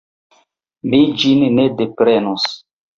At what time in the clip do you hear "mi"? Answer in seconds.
0.95-1.03